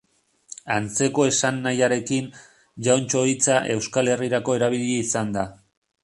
[0.75, 2.31] Antzeko esan nahiarekin,
[2.87, 5.45] Jauntxo hitza Euskal Herrirako erabili izan da.